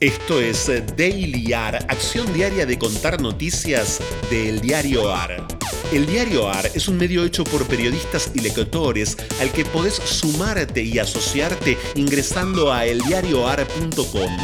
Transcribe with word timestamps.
Esto 0.00 0.40
es 0.40 0.66
Daily 0.96 1.52
AR, 1.52 1.76
acción 1.88 2.34
diaria 2.34 2.66
de 2.66 2.76
contar 2.76 3.20
noticias 3.20 4.00
del 4.28 4.60
diario 4.60 5.14
AR. 5.14 5.46
El 5.92 6.06
diario 6.06 6.48
AR 6.48 6.66
es 6.74 6.88
un 6.88 6.96
medio 6.96 7.22
hecho 7.22 7.44
por 7.44 7.64
periodistas 7.68 8.32
y 8.34 8.40
lectores 8.40 9.16
al 9.40 9.52
que 9.52 9.64
podés 9.64 9.94
sumarte 9.94 10.82
y 10.82 10.98
asociarte 10.98 11.78
ingresando 11.94 12.72
a 12.72 12.84
eldiarioar.com. 12.84 14.36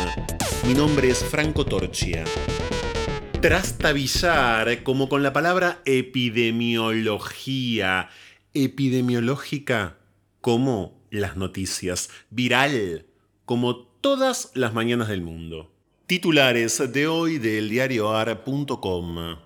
Mi 0.69 0.75
nombre 0.75 1.11
es 1.11 1.25
Franco 1.25 1.67
Torchia. 1.67 2.23
Trastabillar, 3.41 4.85
como 4.85 5.09
con 5.09 5.25
la 5.25 5.33
palabra 5.33 5.83
epidemiología. 5.85 8.09
Epidemiológica, 8.55 9.99
como 10.41 11.03
las 11.11 11.37
noticias. 11.37 12.09
Viral, 12.31 13.07
como 13.45 13.90
todas 14.01 14.51
las 14.55 14.73
mañanas 14.73 15.09
del 15.09 15.23
mundo. 15.23 15.71
Titulares 16.07 16.93
de 16.93 17.07
hoy 17.07 17.39
del 17.39 17.69
diarioar.com. 17.69 19.37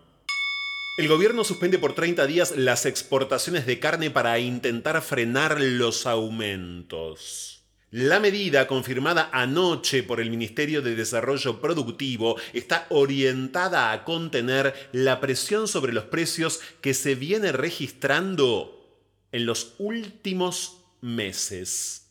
El 0.97 1.09
gobierno 1.09 1.43
suspende 1.43 1.79
por 1.79 1.95
30 1.95 2.27
días 2.27 2.57
las 2.57 2.87
exportaciones 2.87 3.67
de 3.67 3.81
carne 3.81 4.11
para 4.11 4.39
intentar 4.39 5.03
frenar 5.03 5.61
los 5.61 6.07
aumentos. 6.07 7.65
La 7.91 8.21
medida, 8.21 8.67
confirmada 8.67 9.29
anoche 9.33 10.03
por 10.03 10.21
el 10.21 10.31
Ministerio 10.31 10.83
de 10.83 10.95
Desarrollo 10.95 11.61
Productivo, 11.61 12.37
está 12.53 12.87
orientada 12.91 13.93
a 13.93 14.05
contener 14.05 14.89
la 14.93 15.21
presión 15.21 15.69
sobre 15.69 15.93
los 15.93 16.05
precios 16.05 16.61
que 16.81 16.95
se 16.95 17.15
viene 17.15 17.53
registrando 17.53 18.85
en 19.33 19.47
los 19.47 19.75
últimos 19.79 20.79
meses. 21.01 22.04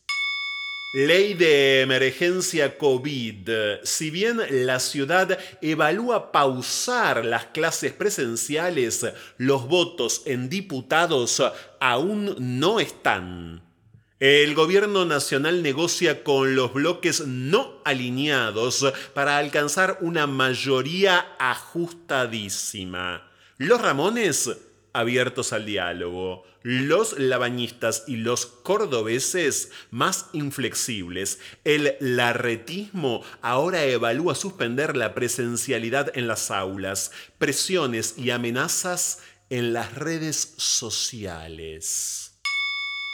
Ley 0.94 1.34
de 1.34 1.80
emergencia 1.80 2.78
COVID. 2.78 3.50
Si 3.82 4.10
bien 4.10 4.40
la 4.48 4.78
ciudad 4.78 5.36
evalúa 5.60 6.30
pausar 6.30 7.24
las 7.24 7.46
clases 7.46 7.92
presenciales, 7.92 9.04
los 9.36 9.66
votos 9.66 10.22
en 10.24 10.48
diputados 10.48 11.42
aún 11.80 12.36
no 12.38 12.78
están. 12.78 13.64
El 14.20 14.54
gobierno 14.54 15.04
nacional 15.04 15.64
negocia 15.64 16.22
con 16.22 16.54
los 16.54 16.72
bloques 16.72 17.26
no 17.26 17.82
alineados 17.84 18.86
para 19.14 19.38
alcanzar 19.38 19.98
una 20.00 20.28
mayoría 20.28 21.34
ajustadísima. 21.40 23.28
Los 23.58 23.82
Ramones 23.82 24.48
abiertos 24.94 25.52
al 25.52 25.66
diálogo. 25.66 26.44
Los 26.62 27.18
labañistas 27.18 28.04
y 28.06 28.16
los 28.16 28.46
cordobeses 28.46 29.70
más 29.90 30.26
inflexibles. 30.32 31.38
El 31.64 31.96
larretismo 32.00 33.22
ahora 33.42 33.84
evalúa 33.84 34.34
suspender 34.34 34.96
la 34.96 35.14
presencialidad 35.14 36.16
en 36.16 36.26
las 36.26 36.50
aulas, 36.50 37.12
presiones 37.36 38.14
y 38.16 38.30
amenazas 38.30 39.18
en 39.50 39.74
las 39.74 39.94
redes 39.94 40.54
sociales. 40.56 42.24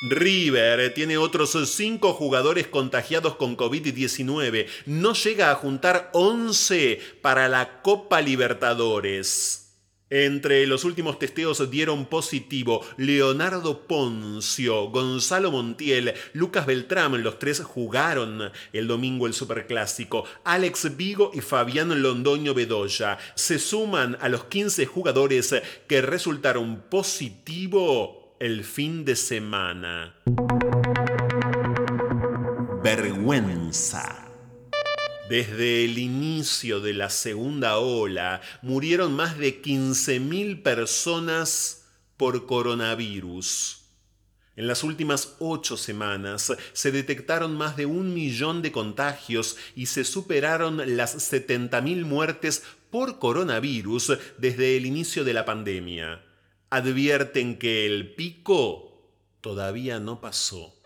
River 0.02 0.94
tiene 0.94 1.18
otros 1.18 1.56
cinco 1.70 2.14
jugadores 2.14 2.68
contagiados 2.68 3.36
con 3.36 3.56
COVID-19. 3.56 4.66
No 4.86 5.12
llega 5.12 5.50
a 5.50 5.56
juntar 5.56 6.08
11 6.14 7.00
para 7.20 7.48
la 7.48 7.82
Copa 7.82 8.22
Libertadores. 8.22 9.69
Entre 10.11 10.66
los 10.66 10.84
últimos 10.84 11.20
testeos 11.20 11.70
dieron 11.70 12.06
positivo 12.06 12.84
Leonardo 12.97 13.86
Poncio, 13.86 14.91
Gonzalo 14.91 15.53
Montiel, 15.53 16.14
Lucas 16.33 16.66
Beltrán, 16.66 17.22
los 17.22 17.39
tres 17.39 17.61
jugaron 17.61 18.50
el 18.72 18.88
domingo 18.88 19.28
el 19.28 19.34
Superclásico, 19.34 20.25
Alex 20.42 20.97
Vigo 20.97 21.31
y 21.33 21.41
Fabián 21.41 22.03
Londoño 22.03 22.55
Bedoya. 22.55 23.19
Se 23.36 23.61
suman 23.61 24.19
a 24.20 24.28
los 24.28 24.44
15 24.44 24.84
jugadores 24.86 25.54
que 25.87 26.03
resultaron 26.03 26.82
positivo 26.91 28.34
el 28.41 28.65
fin 28.65 29.04
de 29.04 29.15
semana. 29.15 30.16
Vergüenza. 32.82 34.29
Desde 35.30 35.84
el 35.84 35.96
inicio 35.98 36.80
de 36.80 36.92
la 36.92 37.08
segunda 37.08 37.78
ola 37.78 38.41
murieron 38.62 39.12
más 39.12 39.38
de 39.38 39.62
15.000 39.62 40.60
personas 40.64 41.86
por 42.16 42.46
coronavirus. 42.46 43.82
En 44.56 44.66
las 44.66 44.82
últimas 44.82 45.36
ocho 45.38 45.76
semanas 45.76 46.52
se 46.72 46.90
detectaron 46.90 47.56
más 47.56 47.76
de 47.76 47.86
un 47.86 48.12
millón 48.12 48.60
de 48.60 48.72
contagios 48.72 49.56
y 49.76 49.86
se 49.86 50.02
superaron 50.02 50.96
las 50.96 51.32
70.000 51.32 52.04
muertes 52.04 52.64
por 52.90 53.20
coronavirus 53.20 54.19
desde 54.36 54.76
el 54.76 54.84
inicio 54.84 55.22
de 55.22 55.32
la 55.32 55.44
pandemia. 55.44 56.24
Advierten 56.70 57.56
que 57.56 57.86
el 57.86 58.16
pico 58.16 59.14
todavía 59.40 60.00
no 60.00 60.20
pasó. 60.20 60.79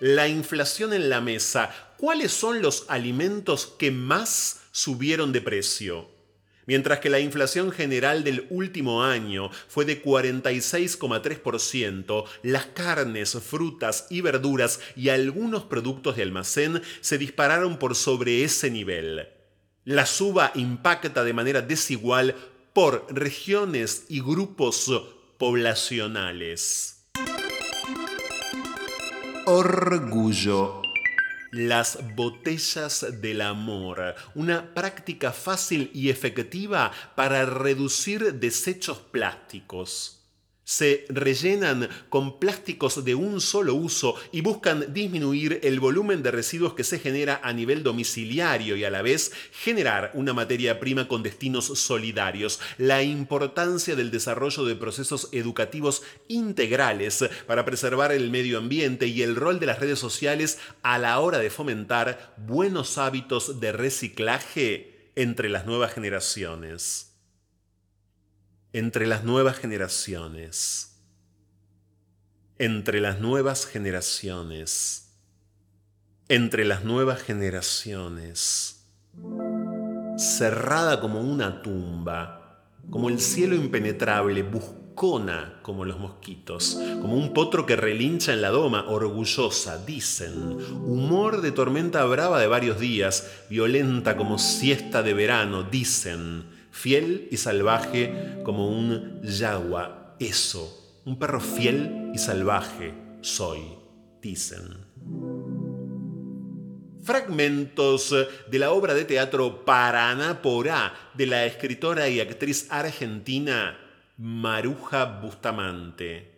La 0.00 0.28
inflación 0.28 0.92
en 0.92 1.10
la 1.10 1.20
mesa. 1.20 1.74
¿Cuáles 1.96 2.30
son 2.30 2.62
los 2.62 2.84
alimentos 2.86 3.66
que 3.66 3.90
más 3.90 4.60
subieron 4.70 5.32
de 5.32 5.40
precio? 5.40 6.08
Mientras 6.66 7.00
que 7.00 7.10
la 7.10 7.18
inflación 7.18 7.72
general 7.72 8.22
del 8.22 8.46
último 8.50 9.02
año 9.02 9.50
fue 9.66 9.84
de 9.84 10.00
46,3%, 10.00 12.24
las 12.44 12.66
carnes, 12.66 13.36
frutas 13.42 14.06
y 14.08 14.20
verduras 14.20 14.78
y 14.94 15.08
algunos 15.08 15.64
productos 15.64 16.14
de 16.14 16.22
almacén 16.22 16.80
se 17.00 17.18
dispararon 17.18 17.80
por 17.80 17.96
sobre 17.96 18.44
ese 18.44 18.70
nivel. 18.70 19.26
La 19.84 20.06
suba 20.06 20.52
impacta 20.54 21.24
de 21.24 21.32
manera 21.32 21.60
desigual 21.60 22.36
por 22.72 23.04
regiones 23.10 24.04
y 24.08 24.20
grupos 24.20 24.92
poblacionales. 25.38 26.97
Orgullo. 29.50 30.82
Las 31.52 31.98
botellas 32.14 33.06
del 33.22 33.40
amor, 33.40 34.14
una 34.34 34.74
práctica 34.74 35.32
fácil 35.32 35.90
y 35.94 36.10
efectiva 36.10 36.92
para 37.16 37.46
reducir 37.46 38.34
desechos 38.34 38.98
plásticos 38.98 40.17
se 40.68 41.06
rellenan 41.08 41.88
con 42.10 42.38
plásticos 42.38 43.02
de 43.02 43.14
un 43.14 43.40
solo 43.40 43.74
uso 43.74 44.16
y 44.32 44.42
buscan 44.42 44.92
disminuir 44.92 45.60
el 45.62 45.80
volumen 45.80 46.22
de 46.22 46.30
residuos 46.30 46.74
que 46.74 46.84
se 46.84 46.98
genera 46.98 47.40
a 47.42 47.54
nivel 47.54 47.82
domiciliario 47.82 48.76
y 48.76 48.84
a 48.84 48.90
la 48.90 49.00
vez 49.00 49.32
generar 49.50 50.10
una 50.12 50.34
materia 50.34 50.78
prima 50.78 51.08
con 51.08 51.22
destinos 51.22 51.64
solidarios. 51.64 52.60
La 52.76 53.02
importancia 53.02 53.96
del 53.96 54.10
desarrollo 54.10 54.66
de 54.66 54.76
procesos 54.76 55.30
educativos 55.32 56.02
integrales 56.28 57.24
para 57.46 57.64
preservar 57.64 58.12
el 58.12 58.30
medio 58.30 58.58
ambiente 58.58 59.06
y 59.06 59.22
el 59.22 59.36
rol 59.36 59.60
de 59.60 59.66
las 59.66 59.78
redes 59.78 59.98
sociales 59.98 60.58
a 60.82 60.98
la 60.98 61.18
hora 61.20 61.38
de 61.38 61.48
fomentar 61.48 62.34
buenos 62.36 62.98
hábitos 62.98 63.58
de 63.58 63.72
reciclaje 63.72 65.12
entre 65.16 65.48
las 65.48 65.64
nuevas 65.64 65.94
generaciones 65.94 67.08
entre 68.72 69.06
las 69.06 69.24
nuevas 69.24 69.58
generaciones, 69.58 71.00
entre 72.58 73.00
las 73.00 73.20
nuevas 73.20 73.66
generaciones, 73.66 75.14
entre 76.28 76.64
las 76.64 76.84
nuevas 76.84 77.22
generaciones, 77.22 78.84
cerrada 80.18 81.00
como 81.00 81.20
una 81.20 81.62
tumba, 81.62 82.66
como 82.90 83.08
el 83.08 83.20
cielo 83.20 83.54
impenetrable, 83.54 84.42
buscona 84.42 85.60
como 85.62 85.84
los 85.84 85.98
mosquitos, 85.98 86.78
como 87.00 87.14
un 87.14 87.32
potro 87.32 87.64
que 87.64 87.76
relincha 87.76 88.32
en 88.32 88.42
la 88.42 88.50
doma, 88.50 88.86
orgullosa, 88.88 89.82
dicen, 89.84 90.58
humor 90.84 91.40
de 91.40 91.52
tormenta 91.52 92.04
brava 92.04 92.40
de 92.40 92.48
varios 92.48 92.78
días, 92.80 93.44
violenta 93.48 94.16
como 94.16 94.38
siesta 94.38 95.02
de 95.02 95.14
verano, 95.14 95.62
dicen, 95.62 96.57
fiel 96.78 97.26
y 97.32 97.36
salvaje 97.36 98.38
como 98.44 98.68
un 98.68 99.20
yagua, 99.22 100.14
eso, 100.20 101.00
un 101.04 101.18
perro 101.18 101.40
fiel 101.40 102.12
y 102.14 102.18
salvaje 102.18 102.94
soy, 103.20 103.60
dicen. 104.22 104.86
Fragmentos 107.02 108.14
de 108.48 108.58
la 108.58 108.70
obra 108.70 108.94
de 108.94 109.04
teatro 109.04 109.64
Paraná 109.64 110.40
Porá 110.40 110.94
de 111.14 111.26
la 111.26 111.46
escritora 111.46 112.08
y 112.08 112.20
actriz 112.20 112.68
argentina 112.70 113.76
Maruja 114.16 115.20
Bustamante. 115.20 116.37